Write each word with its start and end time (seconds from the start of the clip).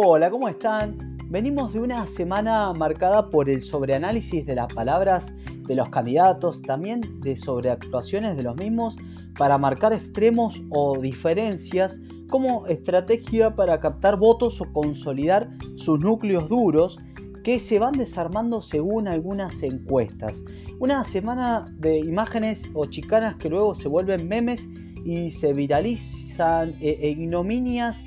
Hola, 0.00 0.30
¿cómo 0.30 0.48
están? 0.48 1.18
Venimos 1.24 1.72
de 1.72 1.80
una 1.80 2.06
semana 2.06 2.72
marcada 2.72 3.30
por 3.30 3.50
el 3.50 3.62
sobreanálisis 3.62 4.46
de 4.46 4.54
las 4.54 4.72
palabras 4.72 5.34
de 5.66 5.74
los 5.74 5.88
candidatos, 5.88 6.62
también 6.62 7.00
de 7.20 7.36
sobreactuaciones 7.36 8.36
de 8.36 8.44
los 8.44 8.54
mismos 8.54 8.96
para 9.36 9.58
marcar 9.58 9.92
extremos 9.92 10.62
o 10.70 10.96
diferencias 10.98 12.00
como 12.30 12.64
estrategia 12.68 13.56
para 13.56 13.80
captar 13.80 14.16
votos 14.16 14.60
o 14.60 14.72
consolidar 14.72 15.50
sus 15.74 15.98
núcleos 15.98 16.48
duros 16.48 17.00
que 17.42 17.58
se 17.58 17.80
van 17.80 17.94
desarmando 17.94 18.62
según 18.62 19.08
algunas 19.08 19.64
encuestas. 19.64 20.44
Una 20.78 21.02
semana 21.02 21.64
de 21.76 21.98
imágenes 21.98 22.70
o 22.72 22.86
chicanas 22.86 23.34
que 23.34 23.48
luego 23.48 23.74
se 23.74 23.88
vuelven 23.88 24.28
memes 24.28 24.64
y 25.04 25.32
se 25.32 25.52
viralizan 25.52 26.76
e, 26.80 26.90
e 27.00 27.10
ignominias 27.10 28.00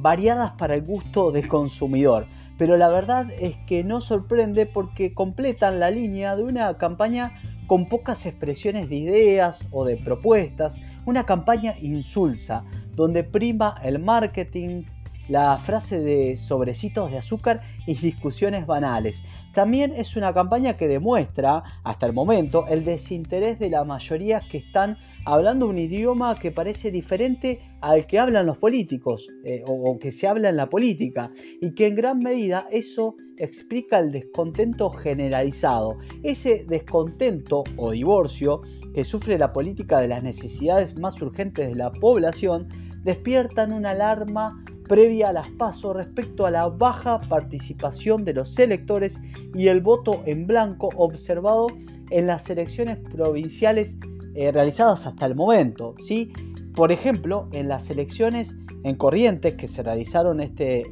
variadas 0.00 0.52
para 0.52 0.74
el 0.74 0.82
gusto 0.82 1.32
del 1.32 1.48
consumidor. 1.48 2.26
Pero 2.56 2.76
la 2.76 2.88
verdad 2.88 3.30
es 3.38 3.56
que 3.66 3.84
no 3.84 4.00
sorprende 4.00 4.66
porque 4.66 5.12
completan 5.12 5.80
la 5.80 5.90
línea 5.90 6.36
de 6.36 6.44
una 6.44 6.76
campaña 6.78 7.40
con 7.66 7.86
pocas 7.86 8.24
expresiones 8.24 8.88
de 8.88 8.96
ideas 8.96 9.66
o 9.70 9.84
de 9.84 9.96
propuestas, 9.96 10.80
una 11.04 11.24
campaña 11.24 11.74
insulsa, 11.80 12.64
donde 12.94 13.24
prima 13.24 13.76
el 13.82 13.98
marketing, 13.98 14.84
la 15.28 15.58
frase 15.58 16.00
de 16.00 16.36
sobrecitos 16.36 17.10
de 17.10 17.18
azúcar 17.18 17.60
y 17.86 17.94
discusiones 17.94 18.66
banales. 18.66 19.22
También 19.52 19.92
es 19.94 20.16
una 20.16 20.32
campaña 20.32 20.76
que 20.76 20.88
demuestra, 20.88 21.62
hasta 21.84 22.06
el 22.06 22.12
momento, 22.12 22.66
el 22.68 22.84
desinterés 22.84 23.58
de 23.58 23.70
la 23.70 23.84
mayoría 23.84 24.40
que 24.40 24.58
están 24.58 24.96
hablando 25.24 25.66
un 25.66 25.78
idioma 25.78 26.38
que 26.38 26.50
parece 26.50 26.90
diferente 26.90 27.60
al 27.80 28.06
que 28.06 28.18
hablan 28.18 28.46
los 28.46 28.58
políticos 28.58 29.28
eh, 29.44 29.62
o, 29.66 29.98
que 29.98 30.10
se 30.10 30.26
habla 30.26 30.48
en 30.48 30.56
la 30.56 30.66
política 30.66 31.32
y 31.60 31.74
que 31.74 31.86
en 31.86 31.94
gran 31.94 32.18
medida 32.18 32.66
eso 32.70 33.16
explica 33.36 33.98
el 33.98 34.10
descontento 34.10 34.90
generalizado. 34.90 35.98
Ese 36.22 36.64
descontento 36.68 37.64
o 37.76 37.92
divorcio 37.92 38.62
que 38.94 39.04
sufre 39.04 39.38
la 39.38 39.52
política 39.52 40.00
de 40.00 40.08
las 40.08 40.22
necesidades 40.22 40.98
más 40.98 41.20
urgentes 41.22 41.68
de 41.68 41.76
la 41.76 41.92
población 41.92 42.68
despiertan 43.04 43.72
una 43.72 43.90
alarma 43.90 44.64
previa 44.88 45.28
a 45.28 45.32
las 45.32 45.48
pasos 45.50 45.94
respecto 45.94 46.46
a 46.46 46.50
la 46.50 46.66
baja 46.66 47.20
participación 47.28 48.24
de 48.24 48.32
los 48.32 48.58
electores 48.58 49.18
y 49.54 49.68
el 49.68 49.82
voto 49.82 50.22
en 50.24 50.46
blanco 50.46 50.88
observado 50.96 51.68
en 52.10 52.26
las 52.26 52.48
elecciones 52.48 52.98
provinciales 52.98 53.98
eh, 54.34 54.50
realizadas 54.50 55.06
hasta 55.06 55.26
el 55.26 55.34
momento. 55.34 55.94
¿sí? 56.02 56.32
Por 56.78 56.92
ejemplo, 56.92 57.48
en 57.50 57.66
las 57.66 57.90
elecciones 57.90 58.54
en 58.84 58.94
Corrientes 58.94 59.54
que 59.54 59.66
se 59.66 59.82
realizaron 59.82 60.40
este, 60.40 60.84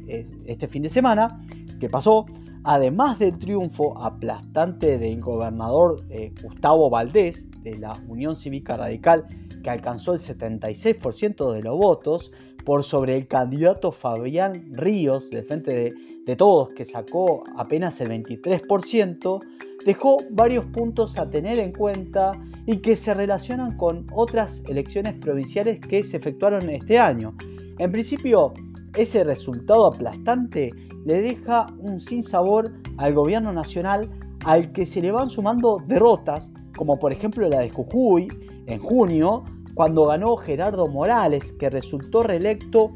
este 0.45 0.67
fin 0.67 0.83
de 0.83 0.89
semana, 0.89 1.41
que 1.79 1.87
pasó, 1.87 2.25
además 2.65 3.19
del 3.19 3.37
triunfo 3.37 3.97
aplastante 4.03 4.97
del 4.97 5.21
gobernador 5.21 6.03
eh, 6.09 6.33
Gustavo 6.43 6.89
Valdés 6.89 7.49
de 7.63 7.77
la 7.77 7.93
Unión 8.09 8.35
Cívica 8.35 8.75
Radical, 8.75 9.27
que 9.63 9.69
alcanzó 9.69 10.13
el 10.13 10.19
76% 10.19 11.53
de 11.53 11.61
los 11.61 11.77
votos, 11.77 12.33
por 12.65 12.83
sobre 12.83 13.15
el 13.15 13.25
candidato 13.25 13.93
Fabián 13.93 14.51
Ríos 14.73 15.29
del 15.29 15.45
Frente 15.45 15.73
de, 15.73 15.93
de 16.25 16.35
Todos, 16.35 16.73
que 16.73 16.83
sacó 16.83 17.45
apenas 17.55 18.01
el 18.01 18.09
23%, 18.09 19.39
dejó 19.85 20.17
varios 20.31 20.65
puntos 20.65 21.17
a 21.17 21.29
tener 21.29 21.59
en 21.59 21.71
cuenta 21.71 22.33
y 22.67 22.77
que 22.77 22.95
se 22.95 23.13
relacionan 23.13 23.75
con 23.77 24.05
otras 24.11 24.61
elecciones 24.67 25.15
provinciales 25.15 25.79
que 25.79 26.03
se 26.03 26.17
efectuaron 26.17 26.69
este 26.69 26.99
año. 26.99 27.33
En 27.79 27.91
principio, 27.91 28.53
ese 28.93 29.23
resultado 29.23 29.87
aplastante 29.87 30.71
le 31.05 31.21
deja 31.21 31.65
un 31.79 31.99
sinsabor 31.99 32.73
al 32.97 33.13
gobierno 33.13 33.53
nacional 33.53 34.09
al 34.45 34.73
que 34.73 34.85
se 34.85 35.01
le 35.01 35.11
van 35.11 35.29
sumando 35.29 35.81
derrotas, 35.87 36.51
como 36.75 36.99
por 36.99 37.11
ejemplo 37.13 37.47
la 37.47 37.61
de 37.61 37.69
Jujuy 37.69 38.27
en 38.67 38.79
junio, 38.79 39.45
cuando 39.73 40.05
ganó 40.05 40.35
Gerardo 40.35 40.87
Morales, 40.87 41.53
que 41.53 41.69
resultó 41.69 42.23
reelecto 42.23 42.91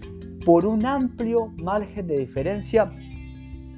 por 0.46 0.66
un 0.66 0.86
amplio 0.86 1.54
margen 1.64 2.08
de 2.08 2.18
diferencia 2.18 2.92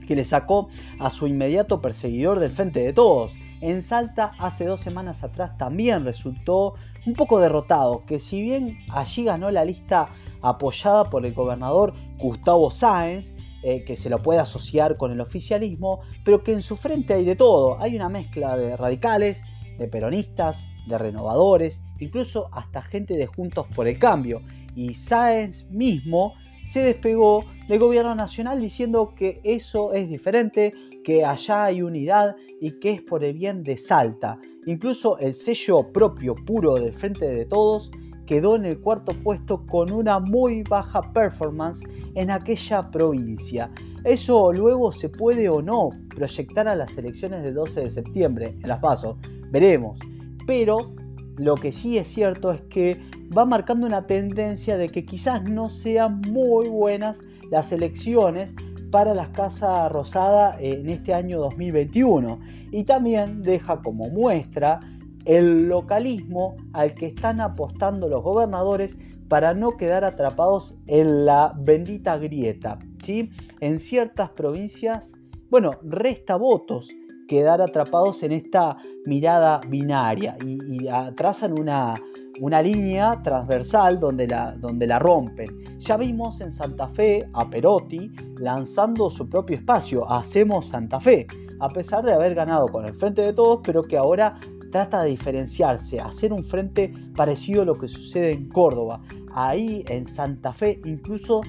que 0.07 0.15
le 0.15 0.23
sacó 0.23 0.69
a 0.99 1.09
su 1.09 1.27
inmediato 1.27 1.81
perseguidor 1.81 2.39
del 2.39 2.51
Frente 2.51 2.79
de 2.79 2.93
Todos. 2.93 3.35
En 3.63 3.81
Salta 3.81 4.33
hace 4.39 4.65
dos 4.65 4.81
semanas 4.81 5.23
atrás 5.23 5.57
también 5.57 6.03
resultó 6.03 6.73
un 7.05 7.13
poco 7.13 7.39
derrotado, 7.39 8.03
que 8.05 8.19
si 8.19 8.41
bien 8.41 8.79
allí 8.89 9.23
ganó 9.23 9.49
la 9.51 9.63
lista 9.63 10.09
apoyada 10.41 11.05
por 11.05 11.25
el 11.25 11.33
gobernador 11.33 11.93
Gustavo 12.17 12.69
Sáenz, 12.71 13.37
eh, 13.63 13.85
que 13.85 13.95
se 13.95 14.09
lo 14.09 14.21
puede 14.21 14.41
asociar 14.41 14.97
con 14.97 15.13
el 15.13 15.21
oficialismo, 15.21 16.01
pero 16.25 16.43
que 16.43 16.51
en 16.51 16.61
su 16.61 16.75
frente 16.75 17.13
hay 17.13 17.23
de 17.23 17.37
todo, 17.37 17.81
hay 17.81 17.95
una 17.95 18.09
mezcla 18.09 18.57
de 18.57 18.75
radicales, 18.75 19.41
de 19.79 19.87
peronistas, 19.87 20.67
de 20.85 20.97
renovadores, 20.97 21.81
incluso 21.99 22.49
hasta 22.51 22.81
gente 22.81 23.13
de 23.13 23.27
Juntos 23.27 23.67
por 23.73 23.87
el 23.87 23.97
Cambio, 23.97 24.41
y 24.75 24.93
Sáenz 24.93 25.69
mismo 25.69 26.33
se 26.65 26.81
despegó 26.81 27.45
del 27.67 27.79
gobierno 27.79 28.15
nacional 28.15 28.59
diciendo 28.59 29.13
que 29.15 29.39
eso 29.43 29.93
es 29.93 30.09
diferente, 30.09 30.71
que 31.03 31.23
allá 31.23 31.65
hay 31.65 31.81
unidad 31.81 32.35
y 32.59 32.79
que 32.79 32.91
es 32.91 33.01
por 33.01 33.23
el 33.23 33.33
bien 33.33 33.63
de 33.63 33.77
Salta. 33.77 34.37
Incluso 34.65 35.17
el 35.19 35.33
sello 35.33 35.91
propio 35.91 36.35
puro 36.35 36.75
del 36.75 36.93
Frente 36.93 37.27
de 37.27 37.45
Todos 37.45 37.91
quedó 38.25 38.55
en 38.55 38.65
el 38.65 38.79
cuarto 38.79 39.13
puesto 39.23 39.65
con 39.65 39.91
una 39.91 40.19
muy 40.19 40.63
baja 40.63 41.01
performance 41.13 41.81
en 42.15 42.31
aquella 42.31 42.89
provincia. 42.89 43.69
Eso 44.03 44.51
luego 44.51 44.91
se 44.91 45.09
puede 45.09 45.49
o 45.49 45.61
no 45.61 45.89
proyectar 46.09 46.67
a 46.67 46.75
las 46.75 46.97
elecciones 46.97 47.43
del 47.43 47.55
12 47.55 47.81
de 47.81 47.91
septiembre 47.91 48.55
en 48.61 48.67
las 48.67 48.79
PASO, 48.79 49.17
veremos. 49.49 49.99
Pero 50.45 50.93
lo 51.37 51.55
que 51.55 51.71
sí 51.71 51.97
es 51.97 52.07
cierto 52.07 52.51
es 52.51 52.61
que 52.63 52.99
va 53.35 53.45
marcando 53.45 53.87
una 53.87 54.05
tendencia 54.05 54.77
de 54.77 54.89
que 54.89 55.05
quizás 55.05 55.43
no 55.43 55.69
sean 55.69 56.21
muy 56.21 56.67
buenas 56.67 57.21
las 57.53 57.71
elecciones 57.71 58.55
para 58.91 59.13
la 59.13 59.31
Casa 59.31 59.87
Rosada 59.87 60.57
en 60.59 60.89
este 60.89 61.13
año 61.13 61.39
2021 61.39 62.39
y 62.71 62.83
también 62.83 63.43
deja 63.43 63.79
como 63.83 64.05
muestra 64.05 64.79
el 65.25 65.67
localismo 65.67 66.55
al 66.73 66.95
que 66.95 67.05
están 67.05 67.39
apostando 67.39 68.09
los 68.09 68.23
gobernadores 68.23 68.97
para 69.27 69.53
no 69.53 69.77
quedar 69.77 70.03
atrapados 70.03 70.79
en 70.87 71.25
la 71.25 71.53
bendita 71.55 72.17
grieta. 72.17 72.79
¿sí? 73.03 73.29
En 73.59 73.77
ciertas 73.77 74.31
provincias, 74.31 75.11
bueno, 75.51 75.73
resta 75.83 76.35
votos 76.35 76.89
quedar 77.27 77.61
atrapados 77.61 78.23
en 78.23 78.31
esta 78.31 78.77
mirada 79.05 79.61
binaria 79.69 80.35
y, 80.43 80.87
trazan 81.15 81.59
una, 81.59 81.93
una, 82.39 82.61
línea 82.61 83.21
transversal 83.23 83.99
donde 83.99 84.27
la, 84.27 84.53
donde 84.53 84.87
la 84.87 84.99
rompen. 84.99 85.79
Ya 85.79 85.97
vimos 85.97 86.41
en 86.41 86.51
Santa 86.51 86.87
Fe 86.89 87.27
a 87.33 87.49
Perotti 87.49 88.11
lanzando 88.37 89.09
su 89.09 89.27
propio 89.29 89.57
espacio, 89.57 90.09
Hacemos 90.11 90.67
Santa 90.67 90.99
Fe, 90.99 91.27
a 91.59 91.69
pesar 91.69 92.03
de 92.03 92.13
haber 92.13 92.35
ganado 92.35 92.67
con 92.67 92.85
el 92.85 92.93
Frente 92.93 93.21
de 93.21 93.33
Todos, 93.33 93.59
pero 93.63 93.83
que 93.83 93.97
ahora 93.97 94.39
trata 94.71 95.03
de 95.03 95.11
diferenciarse, 95.11 95.99
hacer 95.99 96.33
un 96.33 96.43
frente 96.43 96.91
parecido 97.15 97.61
a 97.61 97.65
lo 97.65 97.75
que 97.75 97.87
sucede 97.87 98.31
en 98.31 98.49
Córdoba. 98.49 99.01
Ahí 99.35 99.83
en 99.87 100.05
Santa 100.05 100.51
Fe 100.51 100.81
incluso 100.83 101.41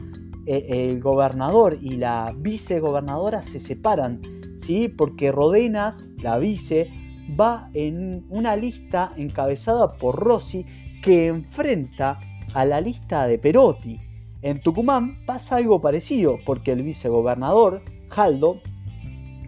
eh, 0.47 0.67
el 0.69 1.01
gobernador 1.01 1.79
y 1.81 1.97
la 1.97 2.35
vicegobernadora 2.37 3.43
se 3.43 3.59
separan 3.59 4.21
¿sí? 4.57 4.89
porque 4.89 5.33
Rodenas, 5.33 6.07
la 6.23 6.39
vice, 6.39 6.91
va 7.39 7.71
en 7.75 8.27
una 8.29 8.57
lista 8.57 9.13
encabezada 9.17 9.95
por 9.95 10.17
Rossi 10.17 10.65
que 11.03 11.27
enfrenta 11.27 12.21
a 12.55 12.65
la 12.65 12.81
lista 12.81 13.27
de 13.27 13.39
Perotti. 13.39 14.01
En 14.43 14.61
Tucumán 14.61 15.25
pasa 15.27 15.57
algo 15.57 15.81
parecido 15.81 16.39
porque 16.45 16.73
el 16.73 16.83
vicegobernador, 16.83 17.83
Jaldo, 18.09 18.61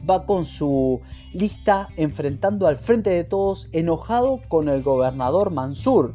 va 0.08 0.24
con 0.24 0.44
su 0.44 1.00
lista 1.32 1.88
enfrentando 1.96 2.66
al 2.66 2.76
frente 2.76 3.10
de 3.10 3.24
todos 3.24 3.68
enojado 3.72 4.40
con 4.48 4.68
el 4.68 4.82
gobernador 4.82 5.50
Mansur. 5.50 6.14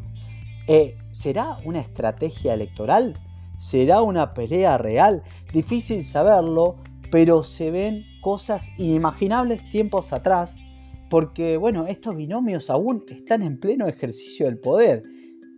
Eh, 0.67 0.97
¿Será 1.11 1.57
una 1.65 1.79
estrategia 1.79 2.53
electoral? 2.53 3.13
¿Será 3.57 4.01
una 4.01 4.33
pelea 4.33 4.77
real? 4.77 5.23
Difícil 5.53 6.05
saberlo, 6.05 6.77
pero 7.11 7.43
se 7.43 7.69
ven 7.69 8.05
cosas 8.21 8.67
inimaginables 8.77 9.69
tiempos 9.69 10.13
atrás, 10.13 10.55
porque 11.11 11.57
bueno, 11.57 11.87
estos 11.87 12.15
binomios 12.15 12.69
aún 12.69 13.03
están 13.09 13.43
en 13.43 13.59
pleno 13.59 13.85
ejercicio 13.85 14.45
del 14.45 14.57
poder 14.57 15.03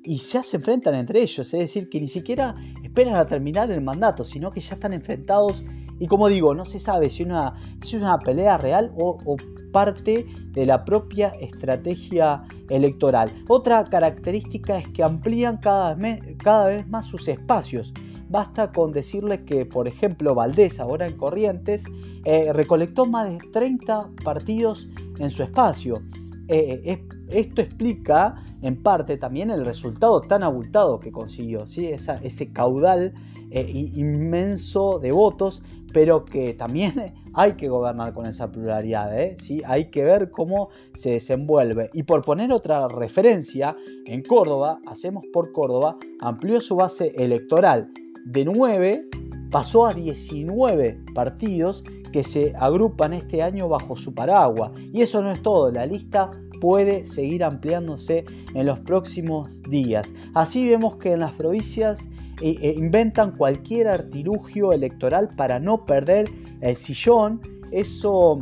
y 0.04 0.18
ya 0.18 0.42
se 0.42 0.58
enfrentan 0.58 0.96
entre 0.96 1.22
ellos, 1.22 1.54
es 1.54 1.60
decir, 1.60 1.90
que 1.90 2.02
ni 2.02 2.08
siquiera 2.08 2.56
esperan 2.84 3.14
a 3.14 3.28
terminar 3.28 3.70
el 3.70 3.80
mandato, 3.82 4.24
sino 4.24 4.50
que 4.50 4.60
ya 4.60 4.74
están 4.74 4.94
enfrentados 4.94 5.64
y 6.00 6.08
como 6.08 6.28
digo, 6.28 6.56
no 6.56 6.66
se 6.66 6.80
sabe 6.80 7.12
si, 7.12 7.22
es 7.24 7.94
una 7.94 8.18
pelea 8.18 8.58
real 8.58 8.92
o, 8.98 9.38
parte 9.72 10.26
de 10.52 10.66
la 10.68 10.86
propia 10.86 11.30
estrategia 11.40 12.44
electoral. 12.70 13.32
Otra 13.48 13.84
característica 13.86 14.78
es 14.78 14.88
que 14.90 15.04
amplían 15.04 15.58
cada, 15.58 15.98
cada 16.38 16.68
vez 16.68 16.88
más 16.88 17.08
sus 17.08 17.28
espacios 17.28 17.94
basta 18.34 18.72
con 18.72 18.92
decirle 18.92 19.46
que, 19.46 19.66
por 19.66 19.88
ejemplo, 19.88 20.34
Valdés, 20.34 20.80
ahora 20.80 21.06
en 21.06 21.16
Corrientes, 21.16 21.86
eh, 22.26 22.54
recolectó 22.54 23.06
más 23.06 23.30
de 23.30 23.38
30 23.52 24.10
partidos 24.24 24.90
en 25.20 25.30
su 25.30 25.44
espacio. 25.44 26.02
Eh, 26.48 27.00
esto 27.30 27.62
explica 27.62 28.36
en 28.62 28.82
parte 28.82 29.18
también 29.18 29.52
el 29.52 29.66
resultado 29.66 30.22
tan 30.22 30.44
abultado 30.44 31.00
que 31.00 31.12
consiguió, 31.12 31.68
¿sí? 31.68 31.88
ese 31.88 32.52
caudal 32.52 33.14
eh, 33.52 33.66
inmenso 33.94 35.00
de 35.00 35.12
votos, 35.12 35.62
pero 35.94 36.26
que 36.26 36.54
también 36.54 37.14
hay 37.34 37.54
que 37.54 37.68
gobernar 37.68 38.14
con 38.14 38.26
esa 38.26 38.52
pluralidad, 38.52 39.20
¿eh? 39.20 39.38
¿Sí? 39.42 39.62
hay 39.66 39.92
que 39.92 40.04
ver 40.04 40.32
cómo 40.32 40.70
se 40.96 41.12
desenvuelve. 41.12 41.90
Y 41.94 42.04
por 42.04 42.24
poner 42.24 42.52
otra 42.52 42.88
referencia, 42.88 43.76
en 44.06 44.24
Córdoba, 44.24 44.80
Hacemos 44.88 45.26
por 45.34 45.52
Córdoba, 45.52 45.98
amplió 46.22 46.62
su 46.62 46.76
base 46.76 47.14
electoral 47.18 47.92
de 48.26 48.46
9, 48.46 49.06
pasó 49.52 49.86
a 49.86 49.94
19 49.94 51.00
partidos 51.14 51.84
que 52.14 52.24
se 52.24 52.54
agrupan 52.58 53.12
este 53.12 53.42
año 53.42 53.68
bajo 53.68 53.98
su 53.98 54.16
paraguas. 54.16 54.72
Y 54.94 55.02
eso 55.02 55.22
no 55.22 55.32
es 55.32 55.42
todo, 55.42 55.70
la 55.72 55.86
lista 55.86 56.32
puede 56.62 57.04
seguir 57.04 57.44
ampliándose 57.44 58.24
en 58.54 58.66
los 58.66 58.80
próximos 58.80 59.50
días. 59.64 60.14
Así 60.34 60.66
vemos 60.70 60.96
que 60.96 61.12
en 61.12 61.20
las 61.20 61.34
provincias 61.34 62.10
eh, 62.42 62.56
eh, 62.62 62.76
inventan 62.78 63.36
cualquier 63.36 63.90
artilugio 63.90 64.72
electoral 64.72 65.30
para 65.36 65.60
no 65.60 65.86
perder 65.86 66.30
el 66.62 66.78
sillón, 66.78 67.42
eso 67.72 68.40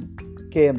que 0.51 0.75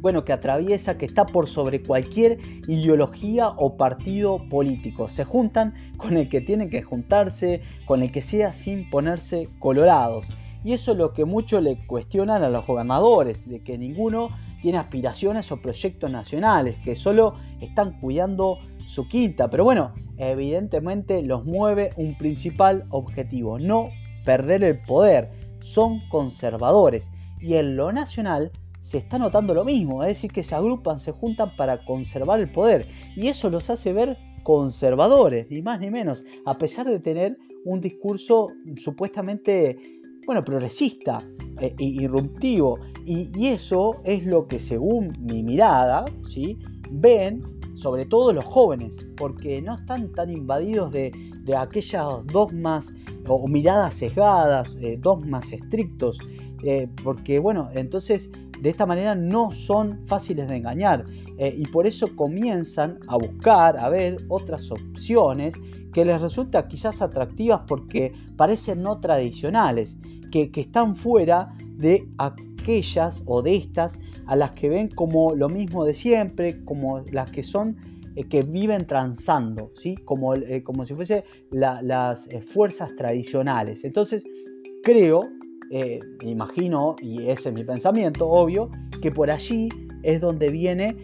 bueno, 0.00 0.24
que 0.24 0.32
atraviesa, 0.32 0.96
que 0.96 1.04
está 1.04 1.26
por 1.26 1.48
sobre 1.48 1.82
cualquier 1.82 2.38
ideología 2.68 3.48
o 3.48 3.76
partido 3.76 4.38
político. 4.48 5.08
Se 5.08 5.24
juntan 5.24 5.74
con 5.96 6.16
el 6.16 6.28
que 6.28 6.40
tienen 6.40 6.70
que 6.70 6.80
juntarse, 6.82 7.62
con 7.86 8.02
el 8.02 8.12
que 8.12 8.22
sea 8.22 8.52
sin 8.52 8.88
ponerse 8.88 9.48
colorados. 9.58 10.28
Y 10.66 10.72
eso 10.72 10.90
es 10.90 10.98
lo 10.98 11.12
que 11.12 11.24
muchos 11.24 11.62
le 11.62 11.86
cuestionan 11.86 12.42
a 12.42 12.48
los 12.48 12.66
gobernadores, 12.66 13.48
de 13.48 13.62
que 13.62 13.78
ninguno 13.78 14.30
tiene 14.62 14.78
aspiraciones 14.78 15.52
o 15.52 15.62
proyectos 15.62 16.10
nacionales, 16.10 16.76
que 16.78 16.96
solo 16.96 17.34
están 17.60 18.00
cuidando 18.00 18.58
su 18.84 19.06
quinta. 19.06 19.48
Pero 19.48 19.62
bueno, 19.62 19.94
evidentemente 20.16 21.22
los 21.22 21.44
mueve 21.44 21.90
un 21.96 22.18
principal 22.18 22.84
objetivo, 22.90 23.60
no 23.60 23.90
perder 24.24 24.64
el 24.64 24.82
poder. 24.82 25.30
Son 25.60 26.00
conservadores. 26.08 27.12
Y 27.40 27.54
en 27.54 27.76
lo 27.76 27.92
nacional 27.92 28.50
se 28.80 28.98
está 28.98 29.18
notando 29.18 29.54
lo 29.54 29.64
mismo, 29.64 30.02
es 30.02 30.08
decir, 30.08 30.32
que 30.32 30.42
se 30.42 30.56
agrupan, 30.56 30.98
se 30.98 31.12
juntan 31.12 31.54
para 31.54 31.84
conservar 31.84 32.40
el 32.40 32.50
poder. 32.50 32.88
Y 33.14 33.28
eso 33.28 33.50
los 33.50 33.70
hace 33.70 33.92
ver 33.92 34.18
conservadores, 34.42 35.48
ni 35.48 35.60
más 35.60 35.78
ni 35.80 35.90
menos, 35.90 36.24
a 36.44 36.58
pesar 36.58 36.86
de 36.86 37.00
tener 37.00 37.36
un 37.64 37.80
discurso 37.80 38.46
supuestamente 38.76 39.95
bueno, 40.26 40.42
progresista 40.42 41.18
e 41.60 41.74
irruptivo. 41.78 42.78
Y, 43.04 43.46
eso 43.46 44.00
es 44.04 44.26
lo 44.26 44.46
que 44.48 44.58
según 44.58 45.12
mi 45.20 45.42
mirada, 45.42 46.04
¿sí? 46.26 46.58
ven 46.90 47.42
sobre 47.74 48.04
todo 48.04 48.32
los 48.32 48.44
jóvenes, 48.44 48.96
porque 49.16 49.62
no 49.62 49.76
están 49.76 50.10
tan 50.12 50.30
invadidos 50.30 50.90
de, 50.92 51.12
aquellos 51.56 52.26
dogmas 52.26 52.92
o 53.28 53.46
miradas 53.46 53.94
sesgadas, 53.94 54.76
eh, 54.80 54.98
dogmas 55.00 55.52
estrictos, 55.52 56.18
eh, 56.64 56.88
porque 57.04 57.38
bueno, 57.38 57.68
entonces 57.74 58.32
de 58.60 58.70
esta 58.70 58.86
manera 58.86 59.14
no 59.14 59.52
son 59.52 60.04
fáciles 60.06 60.48
de 60.48 60.56
engañar 60.56 61.04
y 61.38 61.66
por 61.66 61.86
eso 61.86 62.16
comienzan 62.16 62.98
a 63.08 63.16
buscar, 63.16 63.78
a 63.78 63.90
ver 63.90 64.16
otras 64.28 64.70
opciones 64.70 65.54
que 65.92 66.04
les 66.04 66.20
resulta 66.20 66.68
quizás 66.68 67.02
atractivas 67.02 67.62
porque 67.66 68.12
parecen 68.36 68.82
no 68.82 69.00
tradicionales 69.00 69.96
que, 70.30 70.50
están 70.60 70.96
fuera 70.96 71.54
de 71.76 72.06
aquellas 72.18 73.22
o 73.26 73.42
de 73.42 73.56
estas 73.56 73.98
a 74.26 74.36
las 74.36 74.52
que 74.52 74.68
ven 74.68 74.88
como 74.88 75.34
lo 75.34 75.48
mismo 75.48 75.84
de 75.84 75.94
siempre, 75.94 76.64
como 76.64 77.00
las 77.12 77.30
que 77.30 77.42
son 77.42 77.76
eh, 78.14 78.24
que 78.24 78.42
viven 78.42 78.86
transando, 78.86 79.70
¿sí? 79.74 79.94
como, 79.96 80.34
eh, 80.34 80.62
como 80.62 80.84
si 80.84 80.94
fuese 80.94 81.24
las 81.50 82.28
eh, 82.32 82.40
fuerzas 82.40 82.94
tradicionales. 82.96 83.84
Entonces, 83.84 84.24
creo, 84.82 85.22
imagino, 86.22 86.94
y 87.00 87.28
ese 87.28 87.48
es 87.48 87.54
mi 87.54 87.64
pensamiento, 87.64 88.28
obvio, 88.28 88.70
que 89.00 89.10
por 89.10 89.30
allí 89.30 89.68
es 90.02 90.20
donde 90.20 90.48
viene 90.50 90.96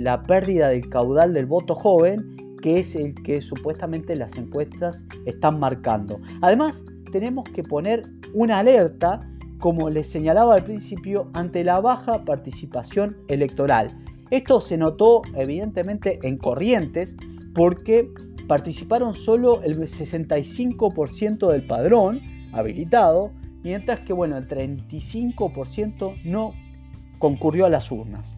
la 0.00 0.22
pérdida 0.22 0.68
del 0.68 0.88
caudal 0.88 1.32
del 1.34 1.46
voto 1.46 1.74
joven, 1.74 2.36
que 2.62 2.80
es 2.80 2.96
el 2.96 3.14
que 3.14 3.40
supuestamente 3.40 4.16
las 4.16 4.36
encuestas 4.36 5.06
están 5.24 5.60
marcando. 5.60 6.20
Además, 6.40 6.82
tenemos 7.12 7.44
que 7.50 7.62
poner 7.62 8.02
una 8.34 8.58
alerta, 8.58 9.20
como 9.58 9.88
les 9.88 10.08
señalaba 10.08 10.54
al 10.54 10.64
principio, 10.64 11.30
ante 11.32 11.64
la 11.64 11.80
baja 11.80 12.24
participación 12.24 13.16
electoral. 13.28 13.88
Esto 14.30 14.60
se 14.60 14.76
notó 14.76 15.22
evidentemente 15.36 16.18
en 16.22 16.36
Corrientes 16.36 17.16
porque 17.54 18.10
participaron 18.48 19.14
solo 19.14 19.62
el 19.62 19.78
65% 19.78 21.50
del 21.50 21.66
padrón 21.66 22.20
habilitado, 22.52 23.32
mientras 23.62 24.00
que 24.00 24.12
bueno, 24.12 24.36
el 24.36 24.48
35% 24.48 26.22
no 26.24 26.52
concurrió 27.18 27.66
a 27.66 27.70
las 27.70 27.90
urnas. 27.90 28.34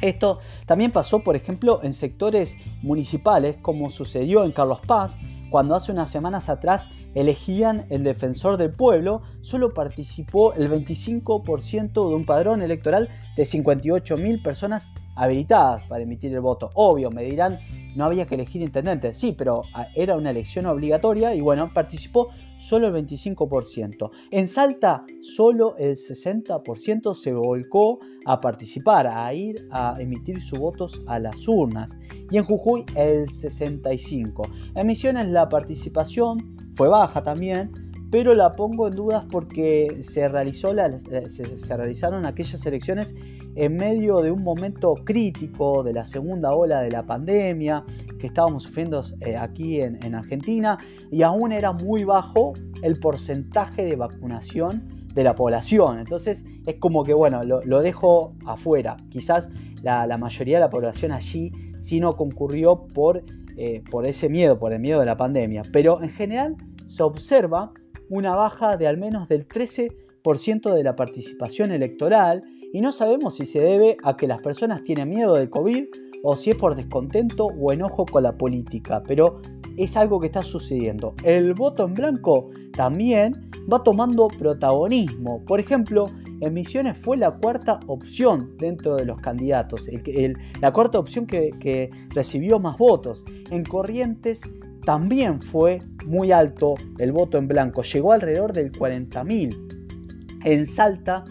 Esto 0.00 0.40
también 0.66 0.92
pasó, 0.92 1.20
por 1.20 1.36
ejemplo, 1.36 1.80
en 1.82 1.92
sectores 1.92 2.56
municipales, 2.82 3.56
como 3.62 3.90
sucedió 3.90 4.44
en 4.44 4.52
Carlos 4.52 4.80
Paz, 4.86 5.16
cuando 5.50 5.74
hace 5.74 5.92
unas 5.92 6.10
semanas 6.10 6.48
atrás 6.48 6.90
elegían 7.14 7.86
el 7.88 8.02
defensor 8.02 8.56
del 8.56 8.72
pueblo, 8.72 9.22
solo 9.40 9.72
participó 9.72 10.52
el 10.54 10.68
25% 10.68 12.08
de 12.08 12.14
un 12.14 12.26
padrón 12.26 12.60
electoral 12.60 13.08
de 13.36 13.44
58.000 13.44 14.42
personas 14.42 14.92
habilitadas 15.14 15.82
para 15.88 16.02
emitir 16.02 16.34
el 16.34 16.40
voto. 16.40 16.70
Obvio, 16.74 17.10
me 17.10 17.22
dirán, 17.22 17.60
no 17.94 18.04
había 18.04 18.26
que 18.26 18.34
elegir 18.34 18.62
intendente. 18.62 19.14
Sí, 19.14 19.34
pero 19.36 19.62
ah, 19.74 19.88
era 19.94 20.16
una 20.16 20.30
elección 20.30 20.66
obligatoria 20.66 21.34
y 21.34 21.40
bueno, 21.40 21.70
participó 21.72 22.30
solo 22.58 22.88
el 22.88 23.06
25%. 23.06 24.10
En 24.30 24.48
Salta, 24.48 25.04
solo 25.20 25.76
el 25.76 25.96
60% 25.96 27.14
se 27.14 27.32
volcó 27.32 27.98
a 28.24 28.40
participar, 28.40 29.06
a 29.06 29.32
ir 29.34 29.68
a 29.70 29.96
emitir 29.98 30.40
sus 30.40 30.58
votos 30.58 31.02
a 31.06 31.18
las 31.18 31.46
urnas. 31.46 31.96
Y 32.30 32.38
en 32.38 32.44
Jujuy, 32.44 32.84
el 32.96 33.26
65%. 33.28 34.48
En 34.74 34.86
Misiones, 34.86 35.28
la 35.28 35.48
participación 35.48 36.38
fue 36.74 36.88
baja 36.88 37.22
también, 37.22 37.70
pero 38.10 38.32
la 38.32 38.52
pongo 38.52 38.86
en 38.88 38.94
dudas 38.94 39.24
porque 39.30 39.98
se, 40.00 40.28
realizó 40.28 40.72
eh, 40.72 41.28
se, 41.28 41.76
realizaron 41.76 42.26
aquellas 42.26 42.64
elecciones 42.64 43.14
en 43.56 43.76
medio 43.76 44.20
de 44.20 44.30
un 44.30 44.42
momento 44.42 44.94
crítico 45.04 45.82
de 45.82 45.92
la 45.92 46.04
segunda 46.04 46.50
ola 46.50 46.80
de 46.80 46.90
la 46.90 47.04
pandemia 47.04 47.84
que 48.18 48.26
estábamos 48.26 48.64
sufriendo 48.64 49.02
eh, 49.20 49.36
aquí 49.36 49.80
en, 49.80 50.14
Argentina 50.14 50.78
y 51.10 51.22
aún 51.22 51.52
era 51.52 51.72
muy 51.72 52.04
bajo 52.04 52.54
el 52.82 52.98
porcentaje 52.98 53.84
de 53.84 53.96
vacunación 53.96 54.88
de 55.14 55.24
la 55.24 55.34
población. 55.34 55.98
Entonces 55.98 56.44
es 56.66 56.76
como 56.76 57.04
que 57.04 57.14
bueno, 57.14 57.42
lo, 57.44 57.82
dejo 57.82 58.34
afuera. 58.46 58.96
Quizás 59.10 59.48
la, 59.82 60.16
mayoría 60.16 60.56
de 60.56 60.60
la 60.60 60.70
población 60.70 61.12
allí 61.12 61.50
sí 61.80 62.00
no 62.00 62.16
concurrió 62.16 62.86
por 62.94 63.22
eh, 63.56 63.84
por 63.88 64.04
ese 64.04 64.28
miedo, 64.28 64.58
por 64.58 64.72
el 64.72 64.80
miedo 64.80 64.98
de 64.98 65.06
la 65.06 65.16
pandemia. 65.16 65.62
Pero 65.72 66.02
en 66.02 66.08
general 66.08 66.56
se 66.86 67.04
observa 67.04 67.72
una 68.08 68.34
baja 68.34 68.76
de 68.76 68.88
al 68.88 68.98
menos 68.98 69.28
del 69.28 69.46
13% 69.46 70.74
de 70.74 70.82
la 70.82 70.96
participación 70.96 71.70
electoral 71.70 72.42
y 72.74 72.80
no 72.80 72.90
sabemos 72.90 73.36
si 73.36 73.46
se 73.46 73.60
debe 73.60 73.96
a 74.02 74.16
que 74.16 74.26
las 74.26 74.42
personas 74.42 74.82
tienen 74.82 75.08
miedo 75.08 75.34
del 75.34 75.48
COVID 75.48 75.84
o 76.24 76.36
si 76.36 76.50
es 76.50 76.56
por 76.56 76.74
descontento 76.74 77.46
o 77.46 77.72
enojo 77.72 78.04
con 78.04 78.24
la 78.24 78.36
política, 78.36 79.00
pero 79.06 79.40
es 79.76 79.96
algo 79.96 80.18
que 80.18 80.26
está 80.26 80.42
sucediendo. 80.42 81.14
El 81.22 81.54
voto 81.54 81.84
en 81.84 81.94
blanco 81.94 82.50
también 82.72 83.48
va 83.72 83.80
tomando 83.84 84.26
protagonismo. 84.26 85.44
Por 85.44 85.60
ejemplo, 85.60 86.06
en 86.40 86.52
Misiones 86.52 86.98
fue 86.98 87.16
la 87.16 87.30
cuarta 87.30 87.78
opción 87.86 88.56
dentro 88.58 88.96
de 88.96 89.04
los 89.04 89.20
candidatos, 89.20 89.88
la 90.60 90.72
cuarta 90.72 90.98
opción 90.98 91.28
que, 91.28 91.52
que 91.60 91.90
recibió 92.08 92.58
más 92.58 92.76
votos. 92.76 93.24
En 93.52 93.62
Corrientes 93.62 94.40
también 94.84 95.40
fue 95.40 95.78
muy 96.06 96.32
alto 96.32 96.74
el 96.98 97.12
voto 97.12 97.38
en 97.38 97.46
blanco, 97.46 97.82
llegó 97.82 98.10
alrededor 98.10 98.52
del 98.52 98.72
40.000. 98.72 100.42
En 100.42 100.66
Salta 100.66 101.24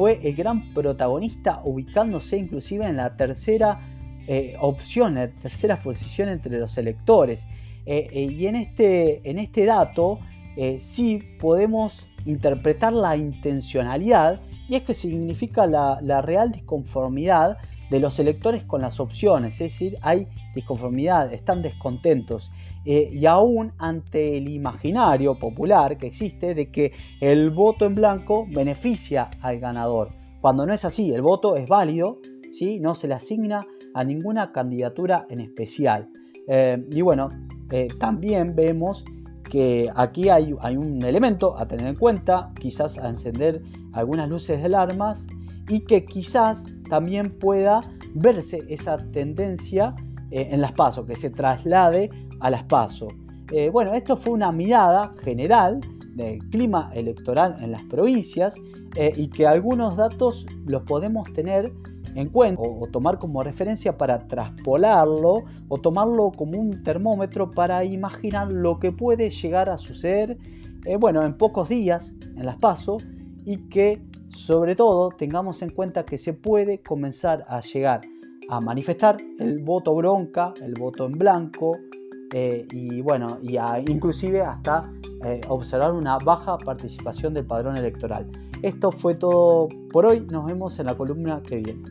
fue 0.00 0.18
el 0.22 0.34
gran 0.34 0.72
protagonista, 0.72 1.60
ubicándose 1.62 2.38
inclusive 2.38 2.86
en 2.86 2.96
la 2.96 3.18
tercera 3.18 3.82
eh, 4.26 4.56
opción, 4.58 5.16
la 5.16 5.28
tercera 5.28 5.82
posición 5.82 6.30
entre 6.30 6.58
los 6.58 6.78
electores. 6.78 7.46
Eh, 7.84 8.08
eh, 8.10 8.22
y 8.32 8.46
en 8.46 8.56
este, 8.56 9.28
en 9.28 9.38
este 9.38 9.66
dato 9.66 10.18
sí 10.78 11.22
podemos 11.38 12.08
interpretar 12.24 12.94
la 12.94 13.14
intencionalidad 13.18 14.40
y 14.70 14.76
es 14.76 14.84
que 14.84 14.94
significa 14.94 15.66
la, 15.66 16.22
real 16.22 16.50
disconformidad 16.50 17.58
de 17.90 18.00
los 18.00 18.18
electores 18.18 18.62
con 18.64 18.80
las 18.80 19.00
opciones, 19.00 19.60
es 19.60 19.70
decir, 19.70 19.98
hay 20.00 20.26
disconformidad, 20.54 21.30
están 21.34 21.60
descontentos. 21.60 22.50
Eh, 22.84 23.10
y 23.12 23.26
aún 23.26 23.72
ante 23.78 24.38
el 24.38 24.48
imaginario 24.48 25.38
popular 25.38 25.98
que 25.98 26.06
existe 26.06 26.54
de 26.54 26.70
que 26.70 26.92
el 27.20 27.50
voto 27.50 27.84
en 27.84 27.94
blanco 27.94 28.46
beneficia 28.50 29.28
al 29.42 29.60
ganador, 29.60 30.10
cuando 30.40 30.64
no 30.64 30.72
es 30.72 30.84
así, 30.86 31.12
el 31.12 31.20
voto 31.20 31.56
es 31.56 31.68
válido, 31.68 32.20
¿sí? 32.50 32.80
no 32.80 32.94
se 32.94 33.08
le 33.08 33.14
asigna 33.14 33.60
a 33.92 34.04
ninguna 34.04 34.52
candidatura 34.52 35.26
en 35.28 35.40
especial. 35.40 36.08
Eh, 36.48 36.82
y 36.90 37.02
bueno, 37.02 37.28
eh, 37.70 37.88
también 37.98 38.56
vemos 38.56 39.04
que 39.50 39.90
aquí 39.94 40.30
hay, 40.30 40.54
hay, 40.60 40.76
un 40.76 41.04
elemento 41.04 41.58
a 41.58 41.66
tener 41.66 41.86
en 41.86 41.96
cuenta, 41.96 42.50
quizás 42.58 42.96
a 42.98 43.08
encender 43.08 43.62
algunas 43.92 44.28
luces 44.28 44.58
de 44.58 44.66
alarmas 44.66 45.26
y 45.68 45.80
que 45.80 46.06
quizás 46.06 46.64
también 46.88 47.38
pueda 47.38 47.80
verse 48.14 48.60
esa 48.68 48.96
tendencia 49.12 49.94
en 50.32 50.60
las 50.60 50.70
pasos, 50.72 51.06
que 51.06 51.16
se 51.16 51.28
traslade 51.28 52.08
a 52.40 52.50
las 52.50 52.64
pasos. 52.64 53.12
bueno, 53.72 53.94
esto 53.94 54.16
fue 54.16 54.32
una 54.32 54.52
mirada 54.52 55.12
general 55.22 55.80
del 56.14 56.38
clima 56.50 56.90
electoral 56.94 57.56
en 57.60 57.72
las 57.72 57.82
provincias 57.84 58.54
y 59.16 59.28
que 59.28 59.46
algunos 59.46 59.96
datos 59.96 60.46
los 60.66 60.82
podemos 60.82 61.32
tener 61.32 61.72
en 62.14 62.28
cuenta 62.28 62.62
o, 62.62 62.86
tomar 62.88 63.18
como 63.18 63.42
referencia 63.42 63.96
para 63.96 64.18
traspolarlo 64.18 65.44
o 65.68 65.78
tomarlo 65.78 66.32
como 66.32 66.58
un 66.58 66.82
termómetro 66.82 67.50
para 67.50 67.84
imaginar 67.84 68.50
lo 68.50 68.78
que 68.78 68.92
puede 68.92 69.30
llegar 69.30 69.70
a 69.70 69.78
suceder 69.78 70.36
eh, 70.86 70.96
bueno, 70.96 71.22
en 71.22 71.36
pocos 71.36 71.68
días 71.68 72.14
en 72.36 72.46
las 72.46 72.56
PASO 72.56 72.98
y 73.44 73.68
que 73.68 74.02
sobre 74.28 74.74
todo 74.74 75.10
tengamos 75.10 75.62
en 75.62 75.70
cuenta 75.70 76.04
que 76.04 76.18
se 76.18 76.32
puede 76.32 76.80
comenzar 76.82 77.44
a 77.48 77.60
llegar 77.60 78.00
a 78.48 78.60
manifestar 78.60 79.16
el 79.38 79.62
voto 79.62 79.94
bronca, 79.94 80.52
el 80.62 80.74
voto 80.74 81.06
en 81.06 81.12
blanco 81.12 81.72
eh, 82.32 82.66
y 82.70 83.00
bueno, 83.00 83.38
y 83.42 83.58
inclusive 83.90 84.42
hasta 84.42 84.90
eh, 85.24 85.40
observar 85.48 85.92
una 85.92 86.18
baja 86.18 86.56
participación 86.58 87.34
del 87.34 87.44
padrón 87.44 87.76
electoral. 87.76 88.26
Esto 88.62 88.92
fue 88.92 89.14
todo 89.14 89.68
por 89.92 90.06
hoy, 90.06 90.20
nos 90.20 90.46
vemos 90.46 90.78
en 90.78 90.86
la 90.86 90.94
columna 90.94 91.42
que 91.42 91.56
viene. 91.56 91.82